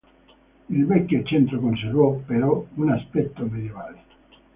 [0.69, 4.01] Il vecchio centro conservò, però, un aspetto medioevale.